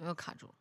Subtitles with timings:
[0.00, 0.54] 怎么又卡住了？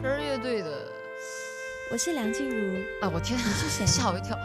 [0.00, 0.86] 飞儿乐队的
[1.90, 4.38] 我是梁静茹，啊，我天，你是谁 吓我一跳！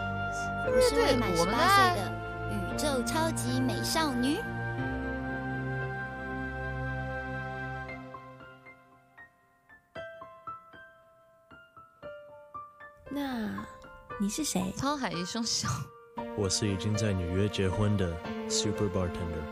[0.66, 1.62] 我是未满十我们岁
[1.96, 2.12] 的
[2.50, 4.40] 宇宙超级美少女。
[13.12, 13.64] 那
[14.20, 14.74] 你是谁？
[14.76, 15.70] 沧海一声笑，
[16.38, 18.12] 我是已经在纽约结婚的
[18.50, 19.44] Super Bartender。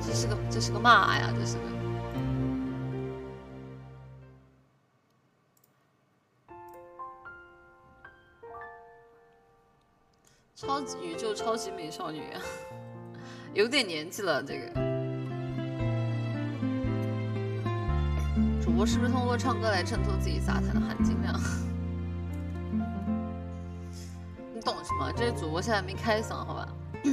[0.00, 1.32] 这是个这是个嘛呀？
[1.38, 1.62] 这是个
[10.56, 12.40] 超级宇宙超级美少女啊，
[13.54, 14.42] 有点年纪了。
[14.42, 14.66] 这个
[18.62, 21.69] 主播是不是通过唱歌来衬托自己杂谈的含金量？
[25.16, 26.68] 这是主播现在没开嗓，好吧？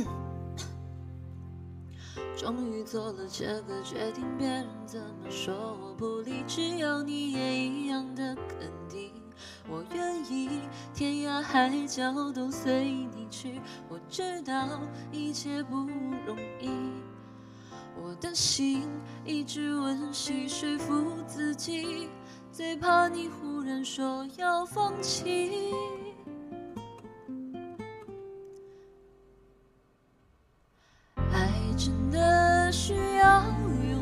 [2.35, 9.11] 终于做了这个决定，别人怎么说我不理，只要你也一样的肯定，
[9.67, 10.61] 我愿意
[10.93, 13.59] 天涯海角都随你去。
[13.89, 14.80] 我知道
[15.11, 15.77] 一切不
[16.25, 16.69] 容易，
[17.99, 18.88] 我的心
[19.25, 22.08] 一直温习说服自己，
[22.52, 25.73] 最怕你忽然说要放弃。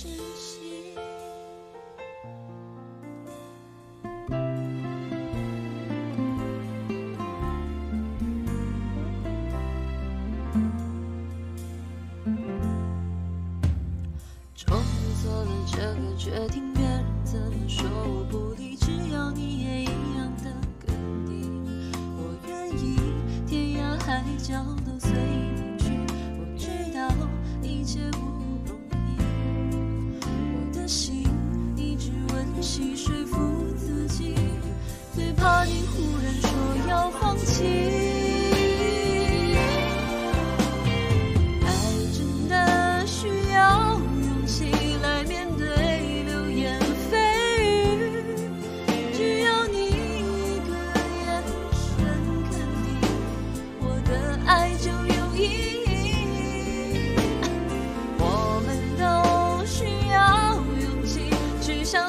[0.00, 0.60] 的真心。
[14.54, 19.86] 终于做了这个决定，别人怎么说我不理，只要你也一
[20.16, 20.50] 样的
[20.86, 20.94] 肯
[21.26, 22.96] 定，我愿意
[23.46, 24.64] 天涯海角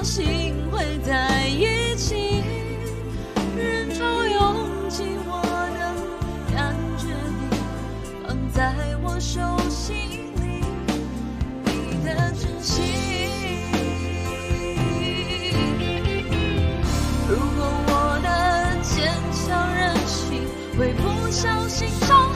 [0.02, 2.42] 相信会在一起，
[3.56, 5.44] 人潮拥挤，我
[5.78, 5.94] 能
[6.52, 7.06] 感觉
[7.38, 7.46] 你。
[8.26, 8.74] 放在
[9.04, 9.94] 我手心
[10.42, 10.66] 里，
[11.66, 12.84] 你的真心。
[17.30, 18.28] 如果我的
[18.82, 20.48] 坚强任性
[20.80, 22.31] 会不小心伤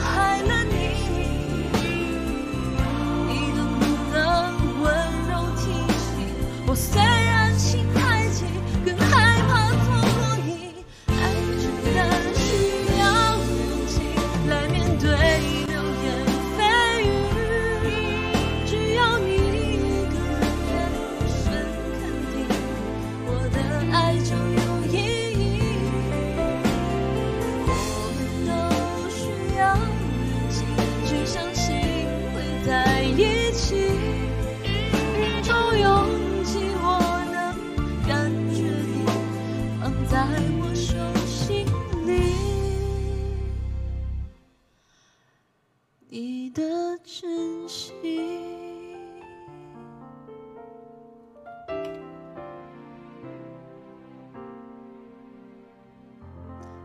[46.18, 46.62] 你的
[47.04, 47.94] 真心。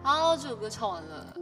[0.03, 1.33] 好，这首歌唱完了。